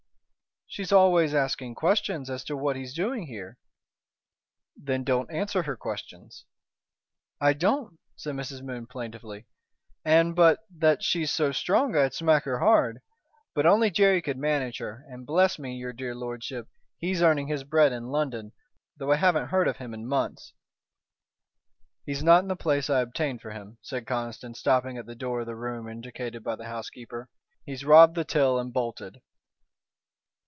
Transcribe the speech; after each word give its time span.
"She's 0.73 0.89
allays 0.93 1.33
asking 1.33 1.75
questions 1.75 2.29
as 2.29 2.45
to 2.45 2.55
what 2.55 2.77
he's 2.77 2.93
doing 2.93 3.27
here." 3.27 3.57
"Then, 4.77 5.03
don't 5.03 5.29
answer 5.29 5.63
her 5.63 5.75
questions." 5.75 6.45
"I 7.41 7.51
don't," 7.51 7.99
said 8.15 8.35
Mrs. 8.35 8.61
Moon, 8.61 8.87
plaintively, 8.87 9.47
"and 10.05 10.33
but 10.33 10.59
that 10.77 11.03
she's 11.03 11.29
so 11.29 11.51
strong 11.51 11.93
I'd 11.97 12.13
smack 12.13 12.45
her 12.45 12.59
hard. 12.59 13.01
But 13.53 13.65
only 13.65 13.91
Jerry 13.91 14.21
could 14.21 14.37
manage 14.37 14.77
her, 14.77 15.03
and, 15.09 15.25
bless 15.27 15.59
me! 15.59 15.75
your 15.75 15.91
dear 15.91 16.15
lordship, 16.15 16.69
he's 16.99 17.21
earning 17.21 17.47
his 17.49 17.65
bread 17.65 17.91
in 17.91 18.05
London, 18.07 18.53
though 18.95 19.11
I 19.11 19.17
haven't 19.17 19.49
heard 19.49 19.67
of 19.67 19.75
him 19.75 19.91
for 19.91 19.97
months." 19.97 20.53
"He's 22.05 22.23
not 22.23 22.43
in 22.43 22.47
the 22.47 22.55
place 22.55 22.89
I 22.89 23.01
obtained 23.01 23.41
for 23.41 23.51
him," 23.51 23.77
said 23.81 24.07
Conniston, 24.07 24.55
stopping 24.55 24.97
at 24.97 25.05
the 25.05 25.15
door 25.15 25.41
of 25.41 25.47
the 25.47 25.53
room 25.57 25.89
indicated 25.89 26.45
by 26.45 26.55
the 26.55 26.69
housekeeper. 26.69 27.27
"He's 27.65 27.83
robbed 27.83 28.15
the 28.15 28.23
till 28.23 28.57
and 28.57 28.71
bolted." 28.71 29.21